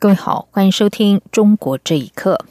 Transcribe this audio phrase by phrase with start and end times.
[0.00, 2.42] 各位好，欢迎收听《中国这一刻》。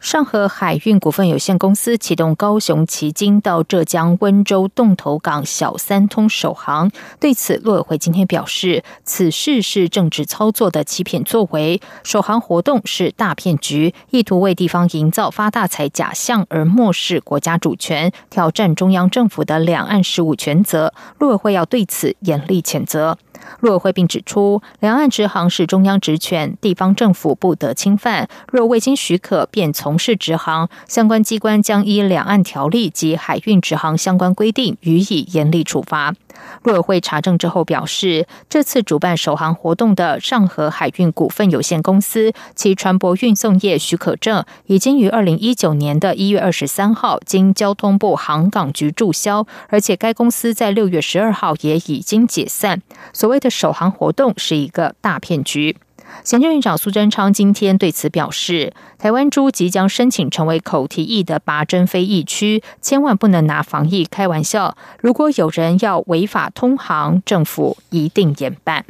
[0.00, 6.90] 上河海运股份有限公司启动高雄旗津到浙江温州洞头港小三通首航，
[7.20, 23.16] 对此，陆委会今天表示，此事是政治操作的欺骗作为，首航活动是大骗局，意图为地方营造发大财假象而漠视国家主权，挑战中央政府的两岸事务权责，陆委会要对此严厉谴责。
[23.60, 28.28] 陆委会并指出，两岸直航是中央职权，地方政府不得侵犯。
[28.50, 36.14] 若未经许可便从事直航，相关机关将依两岸条例及海运直航相关规定予以严厉处罚。
[36.62, 52.82] 陆委会查证之后表示，这次主办首航活动的上合海运股份有限公司，其船舶运送业许可证已经于二零一九年的一月二十三号经交通部航港局注销，而且该公司在六月十二号也已经解散。
[53.12, 55.76] 所谓的首航活动是一个大骗局。
[56.24, 64.76] 行政院长苏贞昌今天对此表示，台湾猪即将申请成为口蹄疫的拔针非疫区，千万不能拿防疫开玩笑。
[65.00, 68.84] 如果有人要违法通航，政府一定严办。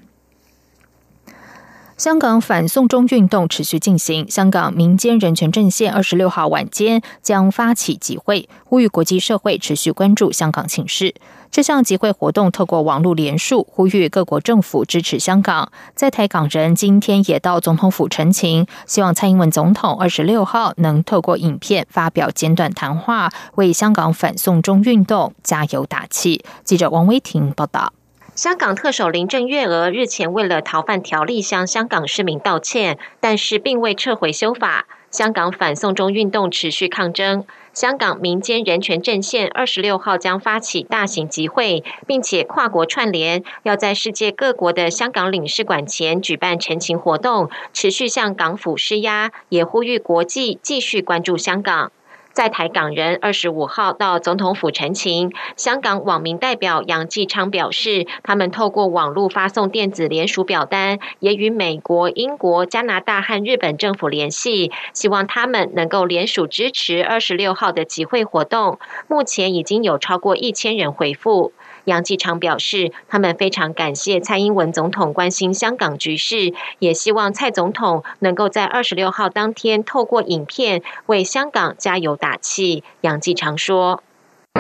[1.97, 11.15] 香港反送中运动持续进行，香港民间人权阵线二十六号晚间将发起集会，呼吁国际社会持续关注香港情势。
[11.51, 15.73] 这项集会活动透过网络联署，呼吁各国政府支持香港。
[15.95, 26.45] 在台港人今天也到总统府陈情，希望蔡英文总统二十六号能透过影片发表简短谈话，为香港反送中运动加油打气。
[26.63, 27.95] 记者王威婷报道。
[28.37, 34.87] 香港特首林郑月娥日前为了逃犯条例向香港市民道歉，但是并未撤回修法。
[35.11, 51.91] 香港反送中运动持续抗争，香港民间人权阵线二十六号将发起大型集会，并且跨国串联，要在世界各国的香港领事馆前举办陈情活动，持续向港府施压，也呼吁国际继续关注香港。
[52.37, 68.79] 在台港人二十五号到总统府陈情，香港网民代表杨继昌表示，他们透过网络发送电子联署表单，也与美国、英国、加拿大和日本政府联系，希望他们能够联署支持二十六号的集会活动。
[69.09, 71.55] 目前已经有超过一千人回复。
[71.87, 82.85] 杨继昌表示，他们非常感谢蔡英文总统关心香港局势，也希望蔡总统能够在二十六号当天透过影片为香港加油打气。
[83.03, 84.03] 杨继昌说：“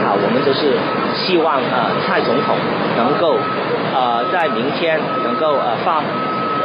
[0.00, 0.78] 好，我们就是
[1.14, 2.56] 希望呃蔡总统
[2.96, 3.36] 能够
[3.92, 6.02] 呃在明天能够呃发。”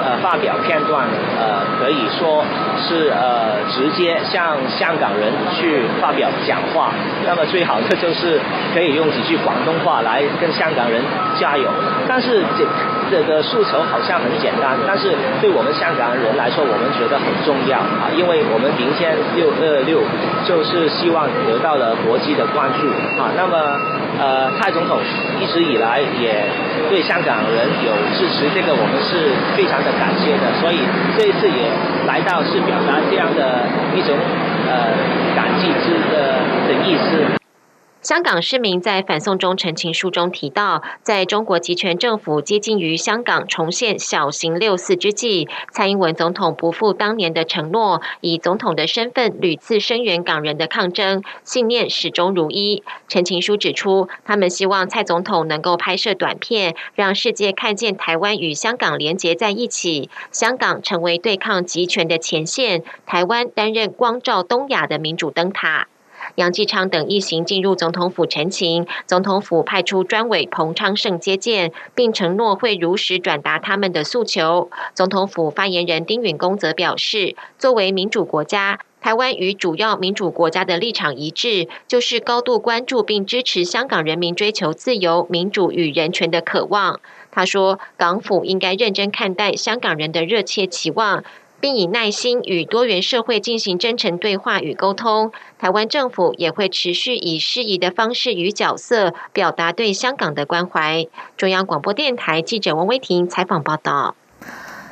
[0.04, 1.06] 呃，发表片段，
[1.40, 2.44] 呃，可以说
[2.78, 6.92] 是呃，直接向香港人去发表讲话。
[7.26, 8.40] 那么最好的就是
[8.74, 11.02] 可以用几句广东话来跟香港人
[11.40, 11.70] 加油。
[12.08, 12.66] 但是这
[13.12, 15.12] 这个诉求好像很简单，但是
[15.42, 20.00] 对我们香港人来说，我们觉得很重要啊，因为我们明天六二六
[20.48, 22.88] 就是希望得到了国际的关注
[23.22, 23.30] 啊。
[23.36, 23.54] 那么
[24.18, 24.98] 呃，蔡总统
[25.40, 26.46] 一直以来也
[26.90, 29.92] 对香港人有支持，这个我们是非常的。
[30.02, 30.80] 感谢的，所以
[31.16, 31.70] 这一次也
[32.08, 34.16] 来到，是表达这样的一种
[34.68, 34.88] 呃
[35.36, 37.41] 感激之的的意思。
[38.02, 52.82] 香港市民在反送中陈情书中提到，在中国集权政府接近于香港重现小型六四之际，蔡英文总统不负当年的承诺，以总统的身份屡次声援港人的抗争，信念始终如一。
[53.08, 65.88] 陈情书指出，他们希望蔡总统能够拍摄短片，让世界看见台湾与香港连结在一起，香港成为对抗集权的前线，台湾担任光照东亚的民主灯塔。
[66.36, 74.70] 杨继昌等一行进入总统府陈情，总统府派出专委彭昌盛接见，并承诺会如实转达他们的诉求。
[74.94, 87.00] 总统府发言人丁允恭则表示，作为民主国家，台湾与主要民主国家的立场一致，就是高度关注并支持香港人民追求自由、民主与人权的渴望。
[87.32, 91.24] 他说，港府应该认真看待香港人的热切期望。
[91.62, 95.32] 并以耐心与多元社会进行真诚对话与沟通。
[95.60, 101.08] 台湾政府也会持续以适宜的方式与角色表达对香港的关怀。
[101.38, 104.16] 中央广播电台记者王威婷采访报道。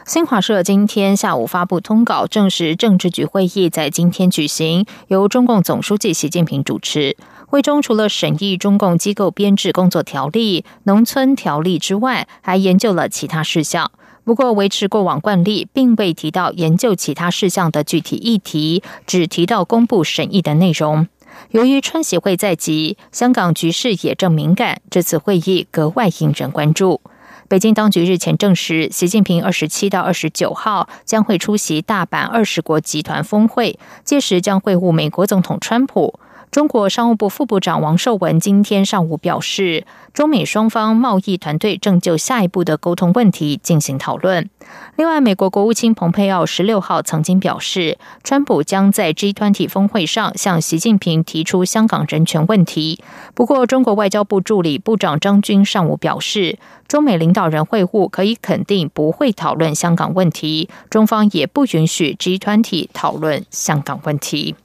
[0.06, 7.16] 新华社今天下午发布通稿，证实政治局会议在今天举行，由中共总书记习近平主持。
[7.46, 13.92] 会中除了审议中共机构编制工作条例、农村条例之外，还研究了其他事项。
[14.30, 21.08] 不过，维持过往惯例，并未提到研究其他事项的具体议题，只提到公布审议的内容。
[21.50, 27.02] 由于川协会在即，香港局势也正敏感，这次会议格外引人关注。
[27.48, 36.20] 北京当局日前证实，习近平二十七到二十九号将会出席大阪二十国集团峰会，届时将会晤美国总统川普。
[36.52, 39.86] 中国商务部副部长王受文今天上午表示，
[40.16, 44.50] 中美双方贸易团队正就下一步的沟通问题进行讨论。
[44.96, 53.00] 另外，美国国务卿蓬佩奥十六号曾经表示，川普将在 G20 峰会上向习近平提出香港人权问题。
[53.36, 56.58] 不过，中国外交部助理部长张军上午表示，
[56.88, 64.56] 中美领导人会晤可以肯定不会讨论香港问题，中方也不允许 G20 讨论香港问题。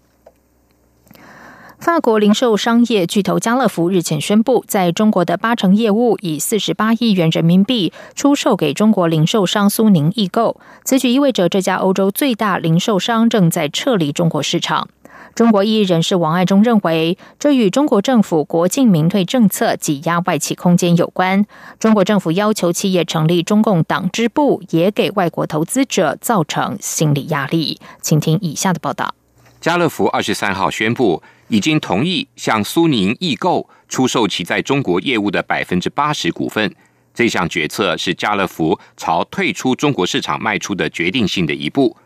[1.84, 10.58] 法国零售商业巨头家乐福日前宣布，在中国的八成业务以四十八亿元人民币出售给中国零售商苏宁易购。
[10.82, 14.88] 此举意味着这家欧洲最大零售商正在撤离中国市场。
[15.34, 21.44] 中国异议人士王爱忠认为，这与中国政府国进民退政策挤压外企空间有关。
[21.78, 27.78] 中国政府要求企业成立中共党支部，也给外国投资者造成心理压力。
[28.00, 29.14] 请听以下的报道：
[29.60, 31.22] 家乐福二十三号宣布。
[31.54, 36.74] 已经同意向苏宁易购出售其在中国业务的百分之八十股份。
[37.14, 41.96] 这项决策是家乐福朝退出中国市场迈出的决定性的一步。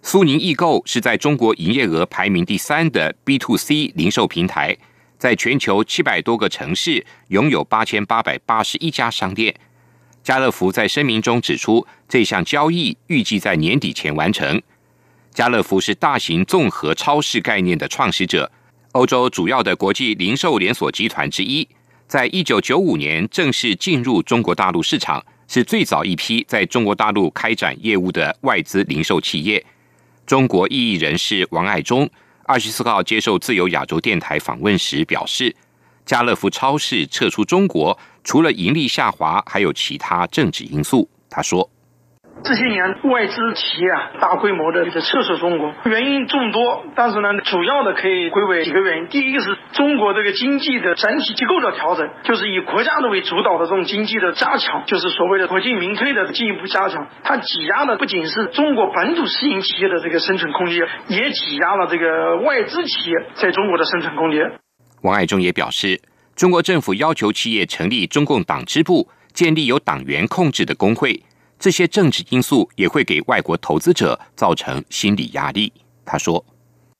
[0.00, 4.74] 苏宁易购是在中国营业额排名第三的 B to C 零售平台，
[5.18, 9.54] 在全球七百多个城市拥有八千八百八十一家商店。
[10.22, 14.62] 家乐福在声明中指出，这项交易预计在年底前完成。
[15.34, 18.50] 家乐福是大型综合超市概念的创始者。
[18.92, 21.68] 欧洲主要的国际零售连锁集团之一，
[22.06, 29.64] 在一九九五年正式进入中国大陆市场，是最早一批在中国大陆开展业务的外资零售企业。
[30.26, 32.08] 中国异议人士王爱忠
[32.44, 35.54] 二十四号接受自由亚洲电台访问时表示，
[36.06, 41.08] 家乐福超市撤出中国，除了盈利下滑，还有其他政治因素。
[41.28, 41.68] 他说。
[42.44, 49.08] 这些年外资企业啊大规模的这个撤出中国，原因众多，但是呢，主要的可以归为几个原因。
[49.08, 57.08] 第一个是中国这个经济的整体结构的调整，就是以国家的为主导的这种经济的加强，就是所谓的国进民退的进一步加强。
[57.22, 64.52] 它挤压的不仅是中国本土私营企业的这个生存空间，也挤压了这个外资企业在中国的生存空间。
[65.02, 66.00] 王爱忠也表示，
[66.34, 71.20] 中国政府要求企业成立中共党支部，建立由党员控制的工会。
[71.58, 75.72] 这些政治因素也会给外国投资者造成心理压力，
[76.04, 76.44] 他说。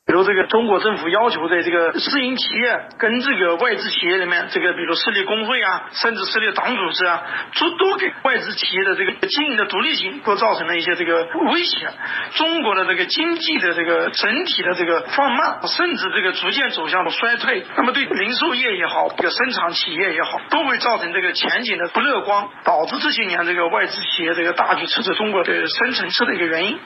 [0.09, 7.23] 比如这个中国政府要求的这个私营企业跟这个外资企业里面，这个比如设立工会啊，甚至设立党组织啊，
[7.53, 11.91] 诸多给外资企业的这个经营的独立性，都造成了一些这个威胁。
[12.37, 26.79] 中国的这个经济的这个整体的这个放慢，甚至这个逐渐走向了衰退，那么对零售业也好，这个生产企业也好，都会造成这个前景的不乐观，导致这些年这个外资企业这个大举撤出中国的深层次的一个原因。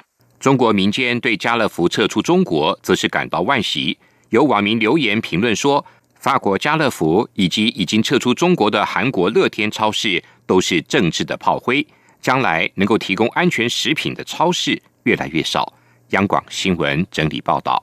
[0.43, 3.97] 中国民间对家乐福撤出中国，则是感到惋惜。
[4.31, 5.87] 有网民留言评论说
[6.19, 11.87] ：“法国家乐福以及已经撤出中国的韩国乐天超市，都是政治的炮灰。
[12.21, 15.73] 将来能够提供安全食品的超市越来越少。”
[16.11, 17.81] 央广新闻整理报道。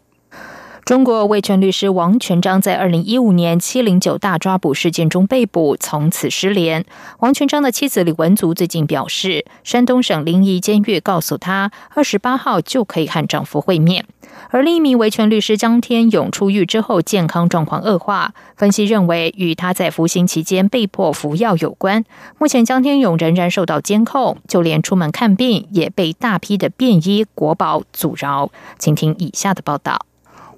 [0.86, 6.83] 中国维权律师王全章在二零一五年七零九大抓捕事件中被捕，从此失联。
[7.19, 14.05] 王全章的妻子李文足最近表示，山东省临沂监狱告诉她，二十八号就可以和丈夫会面。
[14.50, 22.03] 而另一名维权律师江天勇出狱之后，健康状况恶化，分析认为与他在服刑期间被迫服药有关。
[22.39, 28.50] 目前江天勇仍然受到监控，就连出门看病也被大批的便衣国保阻挠。
[28.79, 30.08] 请听以下的报道。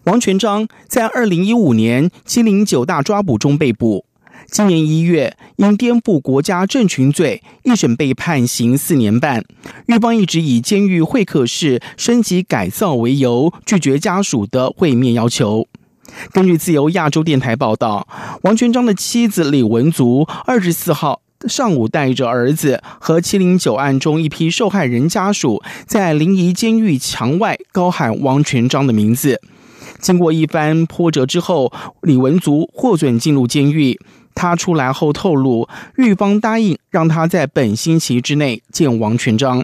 [0.06, 4.04] 王全章在二零一五年七零九大抓捕中被捕，
[4.48, 9.46] 今年一月因颠覆国家政权罪一审被判刑四年半。
[9.86, 15.68] 狱方一直以监狱会客室升级改造为由，拒绝家属的会面要求。
[16.32, 18.08] 根据自由亚洲电台报道，
[18.42, 29.40] 王全章的妻子李文足二十四号上午带着儿子和七零九案中一批受害人家属，在临沂监狱墙外高喊王全章的名字。
[30.02, 34.00] 经过一番波折之后，李文足获准进入监狱。
[34.34, 35.68] 他出来后透露，
[35.98, 39.64] 狱方答应让他在本星期之内见王全章。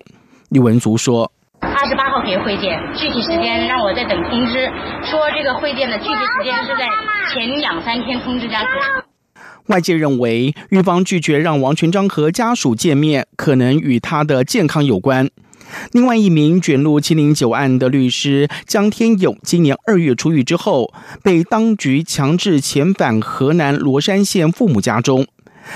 [0.49, 4.69] 李文足说：“二十八号可以会见，具体时间让我再等通知。
[5.09, 6.85] 说这个会见的具体时间是在
[7.33, 8.67] 前两三天通知家属。”
[9.67, 15.29] 外界认为，狱方拒绝让王全章和家属见面，可能与他的健康有关。
[15.91, 20.93] 另外一名卷入七零九案的律师江天勇，今年二月出狱之后，
[21.23, 25.25] 被当局强制遣返河南罗山县父母家中。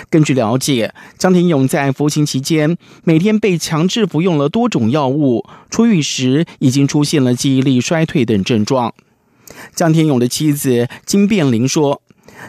[0.09, 8.93] 根据了解，江天勇在服刑期间每天被强制服用了多种药物，出狱时已经出现了记忆力衰退等症状。
[9.75, 12.01] 江天勇的妻子金变玲说。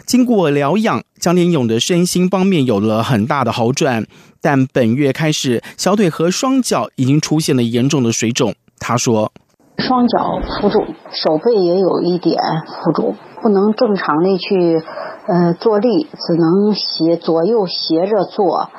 [0.07, 4.07] 经过疗养，江天勇的身心方面有了很大的好转，
[4.43, 8.53] 但本月开始，小腿和双脚已经出现了严重的水肿。
[8.77, 9.31] 他说
[9.79, 14.83] ：“双脚浮肿，手背也有一点浮肿，不能正常的去
[15.27, 18.69] 呃坐立，只能斜左右斜着坐，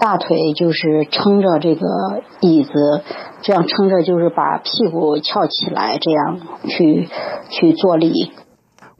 [0.00, 1.86] 大腿就是撑着这个
[2.38, 3.02] 椅子，
[3.42, 7.08] 这样撑着就是把屁股翘起来，这样去
[7.50, 8.30] 去坐立。”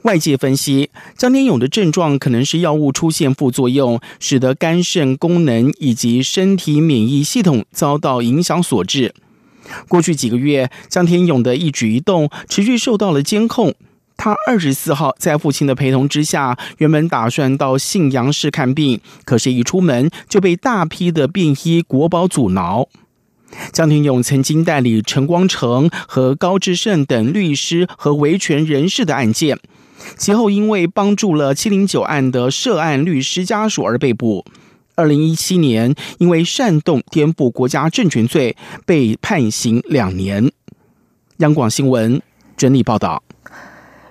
[0.09, 0.89] 外界分析，
[1.19, 9.15] 江天勇的症状可能是药物出现副作用，使得肝肾功能以及身体免疫系统遭到影响所致。
[9.87, 13.75] 过去几个月，江天勇的一举一动持续受到了监控。
[14.17, 22.89] 他二十四号在父亲的陪同之下，原本打算到信阳市看病，可是，一出门就被大批的便衣国保阻挠。
[23.75, 29.59] 江天勇曾经代理陈光诚和高志胜等律师和维权人士的案件。
[30.17, 34.45] 其后，因为帮助了七零九案的涉案律师家属而被捕。
[34.95, 40.51] 二零一七年，因为煽动颠覆国家政权罪被判刑两年。
[41.39, 42.21] 央广新闻
[42.57, 43.23] 整理报道。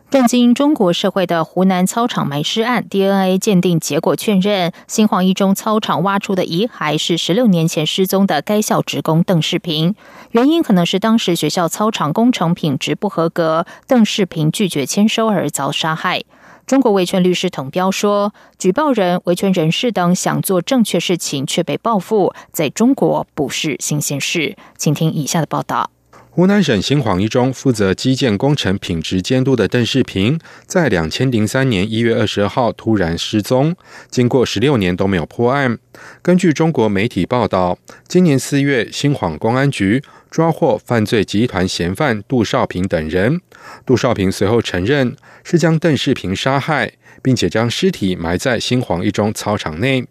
[0.10, 9.96] 震惊中国社会的湖南操场埋尸案 DNA 鉴定结果确认，新黄一中操场挖出的遗骸是十六年前失踪的该校职工邓世平。
[10.32, 16.24] 原因可能是当时学校操场工程品质不合格，邓世平拒绝签收而遭杀害。
[16.66, 25.92] 中国维权律师滕彪说：“举报人、维权人士等想做正确事情却被报复，在中国不是新鲜事。”请听以下的报道。
[26.38, 33.76] 湖南省新晃一中负责基建工程品质监督的邓世平，在两千零三年一月二十二号突然失踪，
[34.12, 35.80] 经过十六年都没有破案。
[36.22, 43.42] 根据中国媒体报道，今年四月，新晃公安局抓获犯罪集团嫌犯杜少平等人。
[43.84, 46.94] 杜少平随后承认是将邓世平杀害。
[47.28, 50.08] 并且将尸体埋在新黄一中操场内。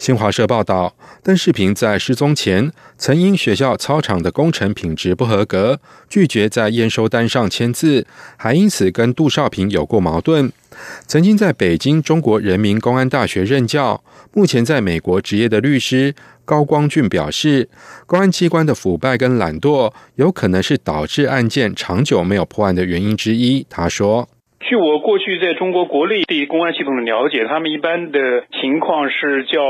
[0.00, 8.04] 新华社报道，邓世平在失踪前曾因学校操场的工程品质不合格，拒绝在验收单上签字，
[8.36, 10.50] 还因此跟杜少平有过矛盾。
[11.06, 17.68] 曾经在北京中国人民公安大学任教，目前在美国执业的律师高光俊表示，
[18.06, 23.64] 公安机关的腐败跟懒惰有可能是导致案件长久没有破案的原因之一。
[23.70, 24.28] 他说。
[24.68, 28.18] 据我过去在中国国内对公安系统的了解，他们一般的
[28.60, 29.60] 情况是叫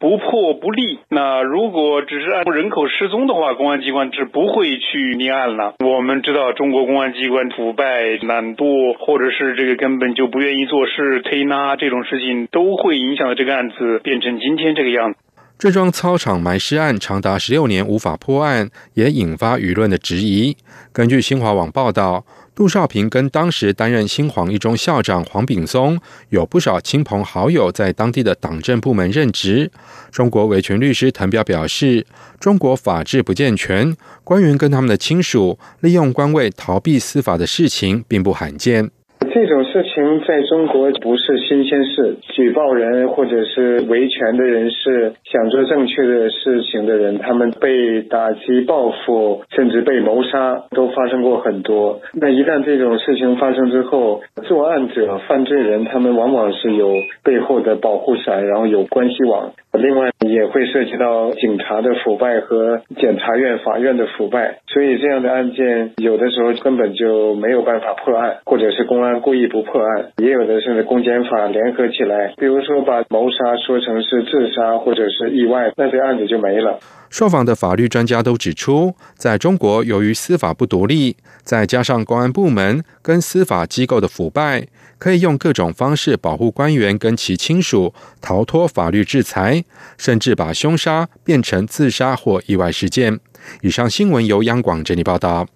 [0.00, 0.98] 不破不立。
[1.10, 5.74] 那如果只是按人口失踪的话，公安机关是不会去立案了。
[5.84, 15.18] 我们知道中国公安机关腐败、懒惰，或者是这个根本就不愿意做事、推拉这种事情，都会影响到这个案子变成今天这个样子。
[15.58, 20.56] 这桩操场埋尸案长达十六年无法破案，也引发舆论的质疑。
[20.90, 22.24] 根据新华网报道。
[22.58, 25.96] 陆少平跟当时担任新黄一中校长黄炳松
[26.30, 29.70] 有不少亲朋好友在当地的党政部门任职。
[30.10, 32.04] 中国维权律师滕彪表示，
[32.40, 38.90] 中国法治不健全，官员跟他们的亲属利用官位逃避司法的事情并不罕见。
[39.20, 52.00] 这种事情在中国不是新鲜事，举报人或者是维权的人士，想做正确的事情的人，他们被打击报复，甚至被谋杀，都发生过很多。
[52.14, 59.52] 那一旦这种事情发生之后，作案者、犯罪人，他们往往是有背后的保护伞，然后有关系网。
[59.78, 76.78] 另外也会涉及到警察的腐败和检察院、法院的腐败，所以这样的案件有的时候根本就没有办法破案，或者是公安故意不破案，也有的是公检法联合起来，比如说把谋杀说成是自杀或者是意外，那这案子就没了。
[77.10, 84.66] 受访的法律专家都指出，在中国，由于司法不独立，再加上公安部门跟司法机构的腐败，
[84.98, 89.64] 可以用各种方式保护官员跟其亲属逃脱法律制裁，
[89.96, 93.20] 甚至把凶杀变成自杀或意外事件。
[93.62, 95.46] 以上新闻由央广整理报道。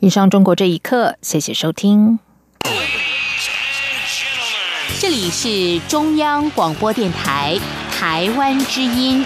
[0.00, 2.18] 以上中国这一刻，谢谢收听。
[4.98, 7.58] 这里是中央广播电台
[7.90, 9.24] 台湾之音。